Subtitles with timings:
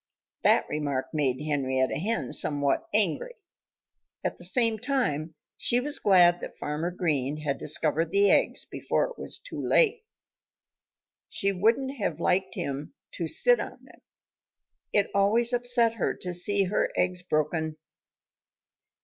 [0.41, 3.35] That remark made Henrietta Hen somewhat angry.
[4.23, 9.05] At the same time she was glad that Farmer Green had discovered the eggs before
[9.11, 10.01] it was too late.
[11.29, 14.01] She wouldn't have liked him to sit on them.
[14.91, 17.77] It always upset her to see her eggs broken.